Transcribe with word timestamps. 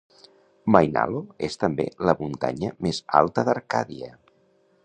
Mainalo 0.75 1.21
és 1.49 1.59
també 1.65 1.87
la 2.09 2.17
muntanya 2.23 2.75
més 2.87 3.05
alta 3.23 3.49
d'Arcàdia. 3.51 4.15